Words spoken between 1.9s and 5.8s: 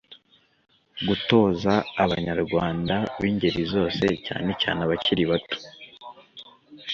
abanyarwanda b'ingeri zose, cyane cyane abakiri bato